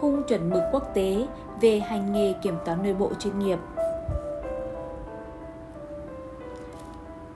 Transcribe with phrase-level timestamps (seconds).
[0.00, 1.26] khung chuẩn mực quốc tế
[1.60, 3.58] về hành nghề kiểm toán nội bộ chuyên nghiệp.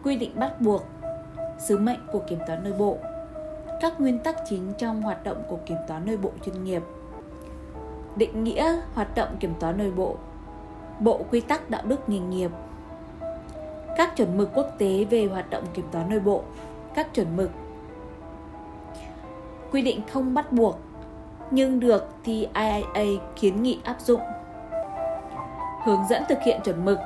[0.05, 0.85] Quy định bắt buộc
[1.59, 2.99] Sứ mệnh của kiểm toán nội bộ,
[3.81, 6.83] Các nguyên tắc chính trong hoạt động của kiểm toán nội bộ chuyên nghiệp.
[8.17, 10.17] Định nghĩa hoạt động kiểm toán nội bộ
[11.01, 12.51] Bộ quy tắc đạo đức nghề nghiệp.
[13.97, 16.43] Các chuẩn mực quốc tế về hoạt động kiểm toán nội bộ,
[16.95, 17.51] Các chuẩn mực.
[19.73, 20.79] Quy định không bắt buộc
[21.51, 24.21] nhưng được thì IIA kiến nghị áp dụng.
[25.85, 26.99] Hướng dẫn thực hiện chuẩn mực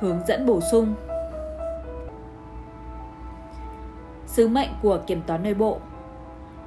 [0.00, 0.94] Hướng dẫn bổ sung
[4.26, 5.78] Sứ mệnh của kiểm toán nội bộ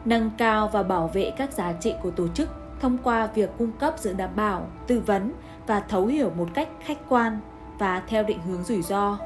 [0.06, 3.72] Nâng cao và bảo vệ các giá trị của tổ chức thông qua việc cung
[3.72, 5.34] cấp sự đảm bảo, tư vấn
[5.68, 7.40] và thấu hiểu một cách khách quan
[7.80, 9.18] và theo định hướng rủi ro.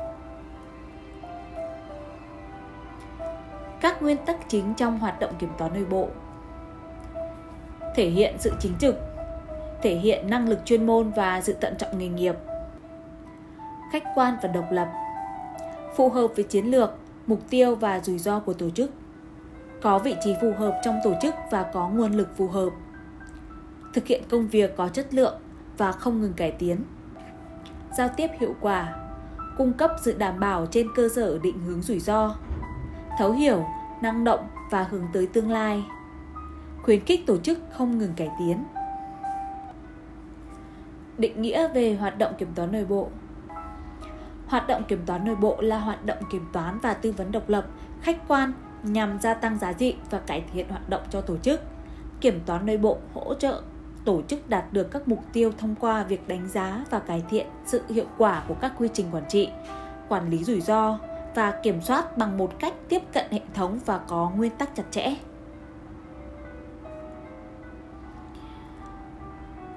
[3.81, 6.07] Các nguyên tắc chính trong hoạt động kiểm toán nội bộ
[7.97, 8.95] thể hiện sự chính trực,
[9.81, 12.35] thể hiện năng lực chuyên môn và sự tận trọng nghề nghiệp,
[13.91, 14.87] khách quan và độc lập,
[15.95, 16.91] phù hợp với chiến lược,
[17.27, 18.91] mục tiêu và rủi ro của tổ chức,
[19.81, 22.69] có vị trí phù hợp trong tổ chức và có nguồn lực phù hợp,
[23.93, 25.35] thực hiện công việc có chất lượng
[25.77, 26.77] và không ngừng cải tiến,
[27.97, 28.95] giao tiếp hiệu quả,
[29.57, 32.35] cung cấp sự đảm bảo trên cơ sở định hướng rủi ro,
[33.19, 33.65] thấu hiểu,
[34.01, 35.83] năng động và hướng tới tương lai
[36.87, 38.63] khuyến khích tổ chức không ngừng cải tiến.
[41.17, 43.09] Định nghĩa về hoạt động kiểm toán nội bộ
[44.47, 47.49] Hoạt động kiểm toán nội bộ là hoạt động kiểm toán và tư vấn độc
[47.49, 47.67] lập,
[48.01, 51.61] khách quan nhằm gia tăng giá trị và cải thiện hoạt động cho tổ chức.
[52.21, 53.61] Kiểm toán nội bộ hỗ trợ
[54.05, 57.47] tổ chức đạt được các mục tiêu thông qua việc đánh giá và cải thiện
[57.65, 59.49] sự hiệu quả của các quy trình quản trị,
[60.09, 60.99] quản lý rủi ro
[61.35, 64.85] và kiểm soát bằng một cách tiếp cận hệ thống và có nguyên tắc chặt
[64.91, 65.15] chẽ.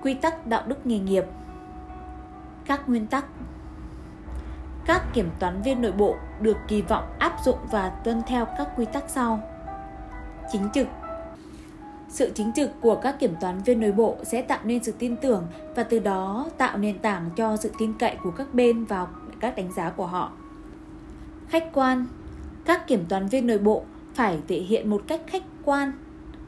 [0.03, 1.25] Quy tắc đạo đức nghề nghiệp.
[2.67, 3.25] Các nguyên tắc.
[4.87, 8.69] Các kiểm toán viên nội bộ được kỳ vọng áp dụng và tuân theo các
[8.77, 9.41] quy tắc sau.
[10.53, 10.87] Chính trực.
[12.09, 15.17] Sự chính trực của các kiểm toán viên nội bộ sẽ tạo nên sự tin
[15.17, 19.09] tưởng và từ đó tạo nền tảng cho sự tin cậy của các bên vào
[19.41, 20.33] các đánh giá của họ.
[21.49, 22.07] Khách quan.
[22.65, 23.85] Các kiểm toán viên nội bộ
[24.15, 25.93] phải thể hiện một cách khách quan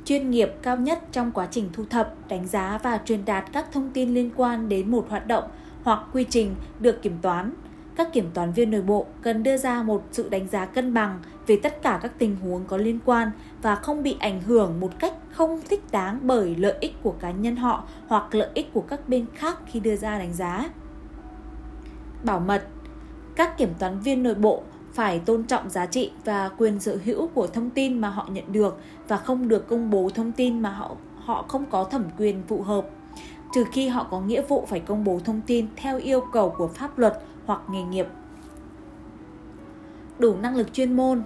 [0.05, 3.73] chuyên nghiệp cao nhất trong quá trình thu thập, đánh giá và truyền đạt các
[3.73, 5.45] thông tin liên quan đến một hoạt động
[5.83, 7.55] hoặc quy trình được kiểm toán.
[7.97, 11.21] Các kiểm toán viên nội bộ cần đưa ra một sự đánh giá cân bằng
[11.47, 13.31] về tất cả các tình huống có liên quan
[13.63, 17.31] và không bị ảnh hưởng một cách không thích đáng bởi lợi ích của cá
[17.31, 20.69] nhân họ hoặc lợi ích của các bên khác khi đưa ra đánh giá.
[22.23, 22.63] Bảo mật
[23.37, 24.63] Các kiểm toán viên nội bộ
[24.93, 28.53] phải tôn trọng giá trị và quyền sở hữu của thông tin mà họ nhận
[28.53, 32.43] được và không được công bố thông tin mà họ họ không có thẩm quyền
[32.49, 32.87] phù hợp
[33.53, 36.69] trừ khi họ có nghĩa vụ phải công bố thông tin theo yêu cầu của
[36.69, 38.07] pháp luật hoặc nghề nghiệp.
[40.19, 41.23] Đủ năng lực chuyên môn.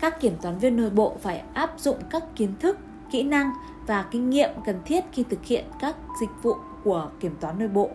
[0.00, 2.78] Các kiểm toán viên nội bộ phải áp dụng các kiến thức,
[3.10, 3.50] kỹ năng
[3.86, 6.54] và kinh nghiệm cần thiết khi thực hiện các dịch vụ
[6.84, 7.90] của kiểm toán nội bộ.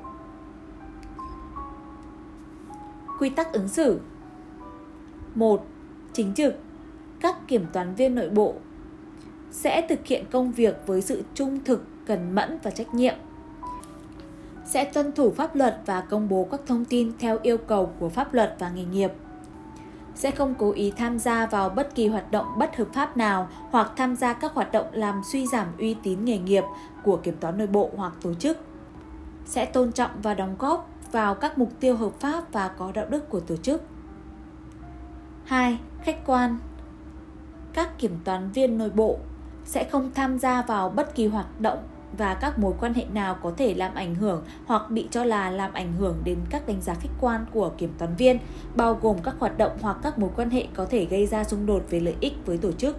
[3.20, 4.00] Quy tắc ứng xử
[5.38, 5.66] 1.
[6.14, 6.56] Chính trực
[7.20, 8.54] Các kiểm toán viên nội bộ
[9.52, 13.14] sẽ thực hiện công việc với sự trung thực, cẩn mẫn và trách nhiệm.
[14.66, 18.10] Sẽ tuân thủ pháp luật và công bố các thông tin theo yêu cầu của
[18.10, 19.12] pháp luật và nghề nghiệp.
[20.16, 23.50] Sẽ không cố ý tham gia vào bất kỳ hoạt động bất hợp pháp nào
[23.72, 26.64] hoặc tham gia các hoạt động làm suy giảm uy tín nghề nghiệp
[27.04, 28.58] của kiểm toán nội bộ hoặc tổ chức.
[29.46, 33.06] Sẽ tôn trọng và đóng góp vào các mục tiêu hợp pháp và có đạo
[33.10, 33.82] đức của tổ chức
[35.46, 35.78] 2.
[36.04, 36.58] Khách quan
[37.74, 39.18] Các kiểm toán viên nội bộ
[39.66, 41.80] sẽ không tham gia vào bất kỳ hoạt động
[42.18, 45.50] và các mối quan hệ nào có thể làm ảnh hưởng hoặc bị cho là
[45.50, 48.40] làm ảnh hưởng đến các đánh giá khách quan của kiểm toán viên,
[48.76, 51.66] bao gồm các hoạt động hoặc các mối quan hệ có thể gây ra xung
[51.66, 52.98] đột về lợi ích với tổ chức.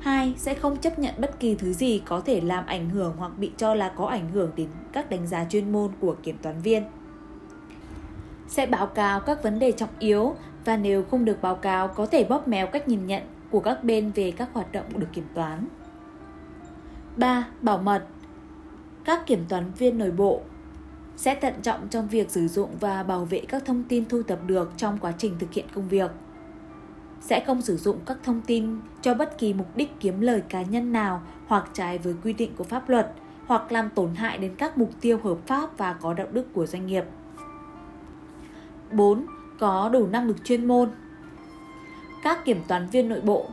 [0.00, 0.34] 2.
[0.36, 3.50] Sẽ không chấp nhận bất kỳ thứ gì có thể làm ảnh hưởng hoặc bị
[3.56, 6.84] cho là có ảnh hưởng đến các đánh giá chuyên môn của kiểm toán viên.
[8.48, 10.34] Sẽ báo cáo các vấn đề trọng yếu
[10.68, 13.84] và nếu không được báo cáo có thể bóp méo cách nhìn nhận của các
[13.84, 15.66] bên về các hoạt động được kiểm toán.
[17.16, 17.48] 3.
[17.62, 18.06] Bảo mật
[19.04, 20.40] Các kiểm toán viên nội bộ
[21.16, 24.46] sẽ thận trọng trong việc sử dụng và bảo vệ các thông tin thu thập
[24.46, 26.10] được trong quá trình thực hiện công việc.
[27.20, 30.62] Sẽ không sử dụng các thông tin cho bất kỳ mục đích kiếm lời cá
[30.62, 33.12] nhân nào hoặc trái với quy định của pháp luật
[33.46, 36.66] hoặc làm tổn hại đến các mục tiêu hợp pháp và có đạo đức của
[36.66, 37.04] doanh nghiệp.
[38.92, 39.26] 4
[39.58, 40.90] có đủ năng lực chuyên môn.
[42.22, 43.46] Các kiểm toán viên nội bộ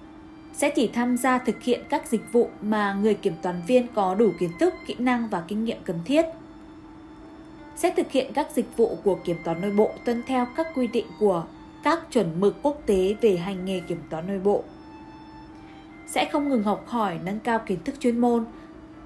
[0.53, 4.15] sẽ chỉ tham gia thực hiện các dịch vụ mà người kiểm toán viên có
[4.15, 6.25] đủ kiến thức, kỹ năng và kinh nghiệm cần thiết.
[7.75, 10.87] Sẽ thực hiện các dịch vụ của kiểm toán nội bộ tuân theo các quy
[10.87, 11.43] định của
[11.83, 14.63] các chuẩn mực quốc tế về hành nghề kiểm toán nội bộ.
[16.07, 18.45] Sẽ không ngừng học hỏi, nâng cao kiến thức chuyên môn,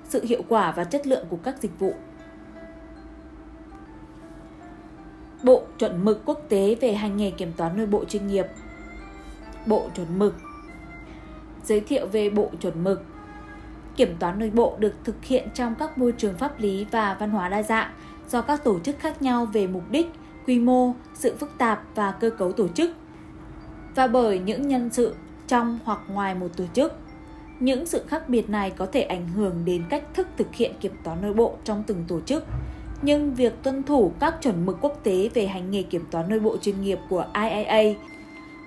[0.03, 1.93] sự hiệu quả và chất lượng của các dịch vụ.
[5.43, 8.45] Bộ chuẩn mực quốc tế về hành nghề kiểm toán nội bộ chuyên nghiệp.
[9.65, 10.33] Bộ chuẩn mực
[11.69, 13.03] giới thiệu về bộ chuẩn mực.
[13.95, 17.29] Kiểm toán nội bộ được thực hiện trong các môi trường pháp lý và văn
[17.29, 17.91] hóa đa dạng
[18.29, 20.07] do các tổ chức khác nhau về mục đích,
[20.47, 22.91] quy mô, sự phức tạp và cơ cấu tổ chức
[23.95, 25.15] và bởi những nhân sự
[25.47, 26.93] trong hoặc ngoài một tổ chức.
[27.59, 30.93] Những sự khác biệt này có thể ảnh hưởng đến cách thức thực hiện kiểm
[31.03, 32.45] toán nội bộ trong từng tổ chức,
[33.01, 36.39] nhưng việc tuân thủ các chuẩn mực quốc tế về hành nghề kiểm toán nội
[36.39, 37.81] bộ chuyên nghiệp của IAA,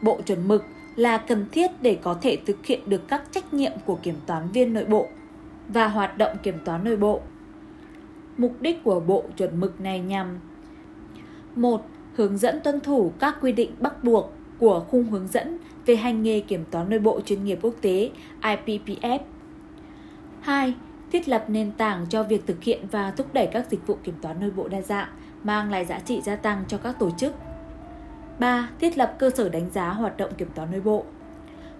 [0.03, 0.65] bộ chuẩn mực
[0.97, 4.49] là cần thiết để có thể thực hiện được các trách nhiệm của kiểm toán
[4.49, 5.09] viên nội bộ
[5.69, 7.21] và hoạt động kiểm toán nội bộ.
[8.37, 10.39] Mục đích của bộ chuẩn mực này nhằm
[11.57, 15.97] một Hướng dẫn tuân thủ các quy định bắt buộc của khung hướng dẫn về
[15.97, 18.11] hành nghề kiểm toán nội bộ chuyên nghiệp quốc tế
[18.43, 19.19] IPPF.
[20.41, 20.75] 2.
[21.13, 24.15] Thiết lập nền tảng cho việc thực hiện và thúc đẩy các dịch vụ kiểm
[24.23, 25.09] toán nội bộ đa dạng,
[25.43, 27.35] mang lại giá trị gia tăng cho các tổ chức
[28.39, 28.69] 3.
[28.81, 31.05] Thiết lập cơ sở đánh giá hoạt động kiểm toán nội bộ.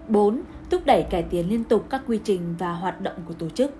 [0.07, 0.41] 4.
[0.69, 3.71] Thúc đẩy cải tiến liên tục các quy trình và hoạt động của tổ chức.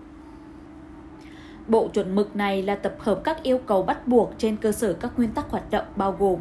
[1.68, 4.94] Bộ chuẩn mực này là tập hợp các yêu cầu bắt buộc trên cơ sở
[4.94, 6.40] các nguyên tắc hoạt động bao gồm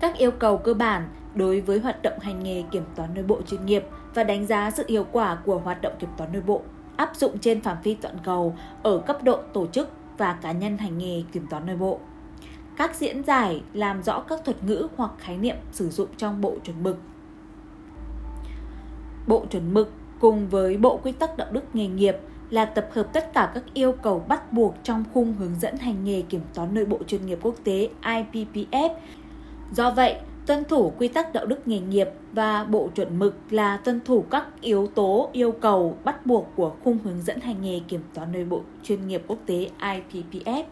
[0.00, 3.42] các yêu cầu cơ bản đối với hoạt động hành nghề kiểm toán nội bộ
[3.42, 3.84] chuyên nghiệp
[4.14, 6.62] và đánh giá sự hiệu quả của hoạt động kiểm toán nội bộ
[7.00, 9.88] áp dụng trên phạm vi toàn cầu ở cấp độ tổ chức
[10.18, 12.00] và cá nhân hành nghề kiểm toán nội bộ
[12.76, 16.56] các diễn giải làm rõ các thuật ngữ hoặc khái niệm sử dụng trong bộ
[16.64, 16.98] chuẩn mực.
[19.26, 22.16] Bộ chuẩn mực cùng với Bộ Quy tắc Đạo đức nghề nghiệp
[22.50, 26.04] là tập hợp tất cả các yêu cầu bắt buộc trong khung hướng dẫn hành
[26.04, 28.90] nghề kiểm toán nội bộ chuyên nghiệp quốc tế IPPF.
[29.72, 30.16] Do vậy,
[30.50, 34.24] tuân thủ quy tắc đạo đức nghề nghiệp và bộ chuẩn mực là tuân thủ
[34.30, 38.32] các yếu tố yêu cầu bắt buộc của khung hướng dẫn hành nghề kiểm toán
[38.32, 40.62] nội bộ chuyên nghiệp quốc tế IPPF.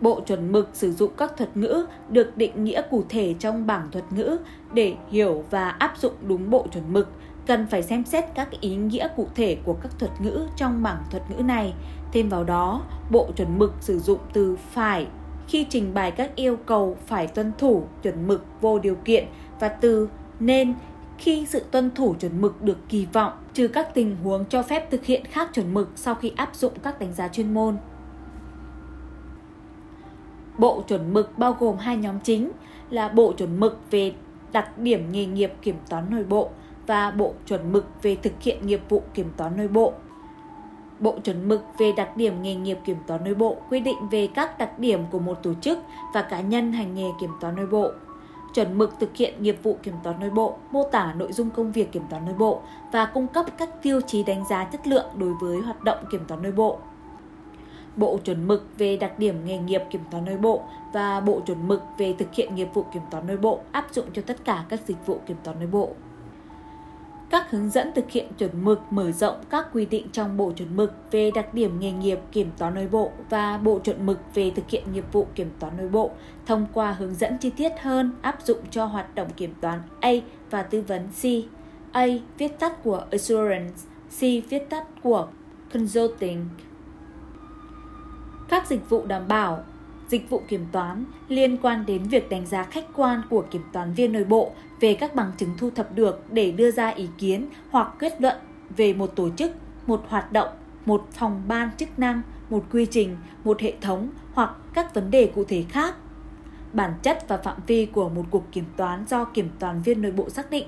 [0.00, 3.90] Bộ chuẩn mực sử dụng các thuật ngữ được định nghĩa cụ thể trong bảng
[3.90, 4.36] thuật ngữ
[4.74, 7.08] để hiểu và áp dụng đúng bộ chuẩn mực
[7.46, 11.02] cần phải xem xét các ý nghĩa cụ thể của các thuật ngữ trong bảng
[11.10, 11.74] thuật ngữ này.
[12.12, 15.06] Thêm vào đó, bộ chuẩn mực sử dụng từ phải
[15.48, 19.26] khi trình bày các yêu cầu phải tuân thủ chuẩn mực vô điều kiện
[19.60, 20.08] và từ
[20.40, 20.74] nên
[21.18, 24.90] khi sự tuân thủ chuẩn mực được kỳ vọng, trừ các tình huống cho phép
[24.90, 27.76] thực hiện khác chuẩn mực sau khi áp dụng các đánh giá chuyên môn.
[30.58, 32.50] Bộ chuẩn mực bao gồm hai nhóm chính
[32.90, 34.12] là bộ chuẩn mực về
[34.52, 36.50] đặc điểm nghề nghiệp kiểm toán nội bộ
[36.86, 39.92] và bộ chuẩn mực về thực hiện nghiệp vụ kiểm toán nội bộ.
[41.02, 44.28] Bộ chuẩn mực về đặc điểm nghề nghiệp kiểm toán nội bộ quy định về
[44.34, 45.78] các đặc điểm của một tổ chức
[46.14, 47.90] và cá nhân hành nghề kiểm toán nội bộ.
[48.54, 51.72] Chuẩn mực thực hiện nghiệp vụ kiểm toán nội bộ, mô tả nội dung công
[51.72, 52.60] việc kiểm toán nội bộ
[52.92, 56.24] và cung cấp các tiêu chí đánh giá chất lượng đối với hoạt động kiểm
[56.28, 56.78] toán nội bộ.
[57.96, 60.62] Bộ chuẩn mực về đặc điểm nghề nghiệp kiểm toán nội bộ
[60.92, 64.06] và Bộ chuẩn mực về thực hiện nghiệp vụ kiểm toán nội bộ áp dụng
[64.12, 65.90] cho tất cả các dịch vụ kiểm toán nội bộ.
[67.32, 70.76] Các hướng dẫn thực hiện chuẩn mực mở rộng các quy định trong Bộ chuẩn
[70.76, 74.50] mực về đặc điểm nghề nghiệp kiểm toán nội bộ và Bộ chuẩn mực về
[74.50, 76.10] thực hiện nghiệp vụ kiểm toán nội bộ
[76.46, 80.10] thông qua hướng dẫn chi tiết hơn áp dụng cho hoạt động kiểm toán A
[80.50, 81.24] và tư vấn C.
[81.92, 82.06] A
[82.38, 83.74] viết tắt của Assurance,
[84.18, 85.28] C viết tắt của
[85.72, 86.48] Consulting,
[88.48, 89.64] các dịch vụ đảm bảo,
[90.12, 93.92] dịch vụ kiểm toán liên quan đến việc đánh giá khách quan của kiểm toán
[93.92, 97.48] viên nội bộ về các bằng chứng thu thập được để đưa ra ý kiến
[97.70, 98.36] hoặc kết luận
[98.76, 99.52] về một tổ chức,
[99.86, 100.48] một hoạt động,
[100.86, 105.32] một phòng ban chức năng, một quy trình, một hệ thống hoặc các vấn đề
[105.34, 105.94] cụ thể khác.
[106.72, 110.12] Bản chất và phạm vi của một cuộc kiểm toán do kiểm toán viên nội
[110.12, 110.66] bộ xác định.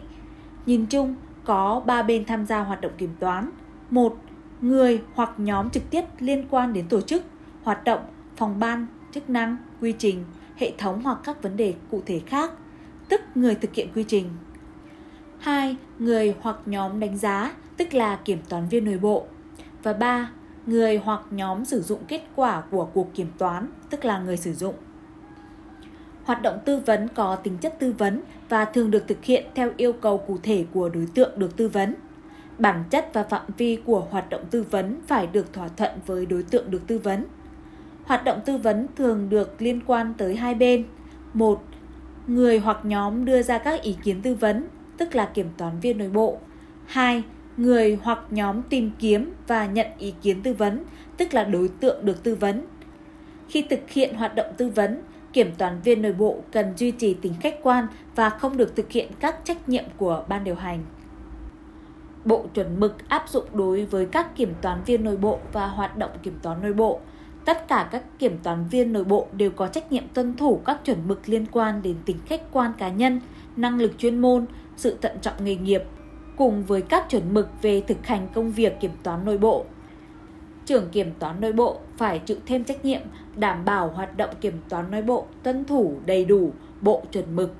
[0.66, 3.50] Nhìn chung, có 3 bên tham gia hoạt động kiểm toán.
[3.90, 4.16] một
[4.60, 7.22] Người hoặc nhóm trực tiếp liên quan đến tổ chức
[7.62, 8.00] hoạt động,
[8.36, 10.25] phòng ban, chức năng, quy trình,
[10.56, 12.50] hệ thống hoặc các vấn đề cụ thể khác,
[13.09, 14.30] tức người thực hiện quy trình.
[15.38, 15.76] 2.
[15.99, 19.26] Người hoặc nhóm đánh giá, tức là kiểm toán viên nội bộ.
[19.83, 20.30] Và 3.
[20.66, 24.54] Người hoặc nhóm sử dụng kết quả của cuộc kiểm toán, tức là người sử
[24.54, 24.75] dụng.
[26.25, 29.71] Hoạt động tư vấn có tính chất tư vấn và thường được thực hiện theo
[29.76, 31.94] yêu cầu cụ thể của đối tượng được tư vấn.
[32.59, 36.26] Bản chất và phạm vi của hoạt động tư vấn phải được thỏa thuận với
[36.26, 37.25] đối tượng được tư vấn.
[38.04, 40.84] Hoạt động tư vấn thường được liên quan tới hai bên.
[41.34, 41.62] Một,
[42.26, 45.99] người hoặc nhóm đưa ra các ý kiến tư vấn, tức là kiểm toán viên
[45.99, 46.38] nội bộ.
[46.87, 47.23] 2.
[47.56, 50.84] Người hoặc nhóm tìm kiếm và nhận ý kiến tư vấn,
[51.16, 52.64] tức là đối tượng được tư vấn.
[53.49, 55.00] Khi thực hiện hoạt động tư vấn,
[55.32, 58.90] kiểm toán viên nội bộ cần duy trì tính khách quan và không được thực
[58.90, 60.84] hiện các trách nhiệm của ban điều hành.
[62.25, 65.96] Bộ chuẩn mực áp dụng đối với các kiểm toán viên nội bộ và hoạt
[65.96, 67.00] động kiểm toán nội bộ.
[67.44, 70.80] Tất cả các kiểm toán viên nội bộ đều có trách nhiệm tuân thủ các
[70.84, 73.20] chuẩn mực liên quan đến tính khách quan cá nhân,
[73.56, 74.46] năng lực chuyên môn,
[74.76, 75.82] sự thận trọng nghề nghiệp,
[76.36, 79.64] cùng với các chuẩn mực về thực hành công việc kiểm toán nội bộ.
[80.66, 83.00] Trưởng kiểm toán nội bộ phải chịu thêm trách nhiệm
[83.36, 87.54] đảm bảo hoạt động kiểm toán nội bộ tuân thủ đầy đủ bộ chuẩn mực.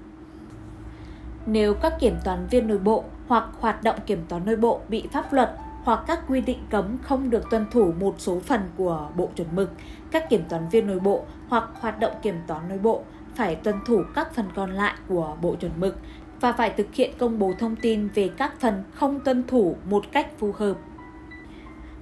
[1.47, 5.05] Nếu các kiểm toán viên nội bộ hoặc hoạt động kiểm toán nội bộ bị
[5.13, 5.51] pháp luật
[5.85, 9.49] hoặc các quy định cấm không được tuân thủ một số phần của bộ chuẩn
[9.57, 9.71] mực,
[10.11, 13.03] các kiểm toán viên nội bộ hoặc hoạt động kiểm toán nội bộ
[13.35, 15.99] phải tuân thủ các phần còn lại của bộ chuẩn mực
[16.41, 20.05] và phải thực hiện công bố thông tin về các phần không tuân thủ một
[20.13, 20.75] cách phù hợp.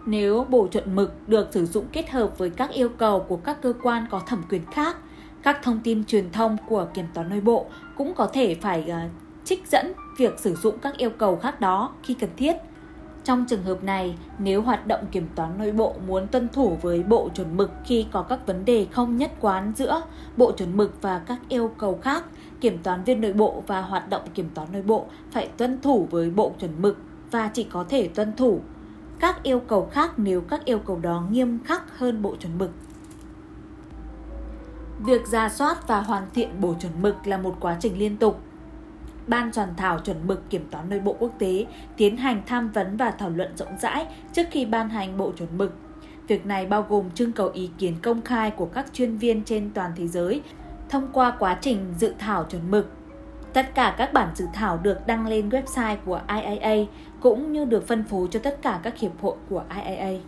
[0.06, 3.62] Nếu bộ chuẩn mực được sử dụng kết hợp với các yêu cầu của các
[3.62, 4.96] cơ quan có thẩm quyền khác,
[5.42, 9.10] các thông tin truyền thông của kiểm toán nội bộ cũng có thể phải uh,
[9.44, 12.56] trích dẫn việc sử dụng các yêu cầu khác đó khi cần thiết.
[13.24, 17.02] Trong trường hợp này, nếu hoạt động kiểm toán nội bộ muốn tuân thủ với
[17.02, 20.02] bộ chuẩn mực khi có các vấn đề không nhất quán giữa
[20.36, 22.24] bộ chuẩn mực và các yêu cầu khác,
[22.60, 26.08] kiểm toán viên nội bộ và hoạt động kiểm toán nội bộ phải tuân thủ
[26.10, 26.98] với bộ chuẩn mực
[27.30, 28.60] và chỉ có thể tuân thủ
[29.22, 32.70] các yêu cầu khác nếu các yêu cầu đó nghiêm khắc hơn bộ chuẩn mực.
[34.98, 38.40] Việc ra soát và hoàn thiện bộ chuẩn mực là một quá trình liên tục.
[39.26, 42.96] Ban soạn thảo chuẩn mực kiểm toán nội bộ quốc tế tiến hành tham vấn
[42.96, 45.74] và thảo luận rộng rãi trước khi ban hành bộ chuẩn mực.
[46.28, 49.70] Việc này bao gồm trưng cầu ý kiến công khai của các chuyên viên trên
[49.74, 50.42] toàn thế giới
[50.88, 52.88] thông qua quá trình dự thảo chuẩn mực.
[53.52, 56.84] Tất cả các bản dự thảo được đăng lên website của IAA
[57.20, 60.20] cũng như được phân phối cho tất cả các hiệp hội của IAA.